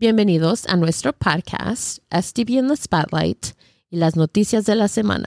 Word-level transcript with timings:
Bienvenidos 0.00 0.64
a 0.68 0.76
nuestro 0.76 1.12
podcast 1.12 2.04
STB 2.16 2.50
in 2.50 2.68
the 2.68 2.76
Spotlight 2.76 3.46
y 3.90 3.96
las 3.96 4.14
noticias 4.14 4.64
de 4.64 4.76
la 4.76 4.86
semana. 4.86 5.26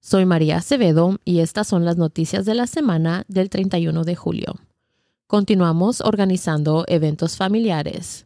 Soy 0.00 0.26
María 0.26 0.56
Acevedo 0.56 1.20
y 1.24 1.38
estas 1.38 1.68
son 1.68 1.84
las 1.84 1.96
noticias 1.96 2.44
de 2.44 2.56
la 2.56 2.66
semana 2.66 3.24
del 3.28 3.48
31 3.50 4.02
de 4.02 4.16
julio. 4.16 4.56
Continuamos 5.28 6.00
organizando 6.00 6.84
eventos 6.88 7.36
familiares. 7.36 8.24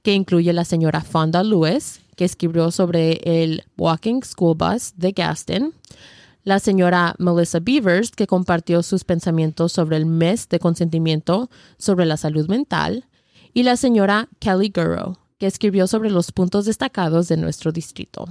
que 0.02 0.14
incluye 0.14 0.54
la 0.54 0.66
señora 0.66 1.02
Fonda 1.02 1.44
Lewis, 1.44 2.02
que 2.16 2.26
escribió 2.26 2.72
sobre 2.72 3.22
el 3.24 3.64
Walking 3.78 4.22
School 4.24 4.58
Bus 4.58 4.94
de 4.96 5.12
Gaston, 5.12 5.74
la 6.44 6.60
señora 6.60 7.16
Melissa 7.20 7.60
Beavers, 7.60 8.12
que 8.12 8.28
compartió 8.28 8.84
sus 8.84 9.04
pensamientos 9.04 9.72
sobre 9.72 9.98
el 9.98 10.06
mes 10.06 10.50
de 10.50 10.60
consentimiento 10.60 11.50
sobre 11.78 12.06
la 12.06 12.18
salud 12.18 12.48
mental, 12.48 13.06
y 13.54 13.64
la 13.64 13.76
señora 13.76 14.30
Kelly 14.40 14.72
Gurrow, 14.74 15.18
que 15.38 15.48
escribió 15.48 15.88
sobre 15.88 16.10
los 16.10 16.32
puntos 16.32 16.66
destacados 16.66 17.28
de 17.28 17.38
nuestro 17.38 17.72
distrito. 17.72 18.26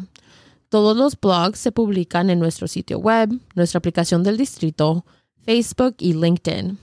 Todos 0.68 0.96
los 0.96 1.18
blogs 1.20 1.58
se 1.58 1.72
publican 1.72 2.30
en 2.30 2.38
nuestro 2.38 2.68
sitio 2.68 2.98
web, 2.98 3.30
nuestra 3.54 3.78
aplicación 3.78 4.22
del 4.22 4.36
distrito, 4.36 5.04
Facebook 5.42 5.96
y 5.98 6.14
LinkedIn. 6.14 6.78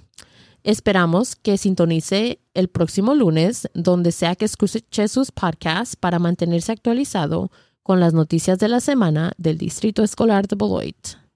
Esperamos 0.64 1.36
que 1.38 1.58
sintonice 1.58 2.42
el 2.54 2.68
próximo 2.68 3.16
lunes, 3.16 3.70
donde 3.74 4.12
sea 4.12 4.36
que 4.36 4.46
escuche 4.46 5.08
sus 5.08 5.32
podcasts 5.32 5.96
para 5.96 6.20
mantenerse 6.20 6.74
actualizado 6.74 7.50
con 7.88 8.02
las 8.02 8.14
noticias 8.14 8.60
de 8.60 8.68
la 8.68 8.82
semana 8.82 9.32
del 9.38 9.58
Distrito 9.58 10.04
Escolar 10.04 10.46
de 10.46 10.58
Beloit. 10.58 11.27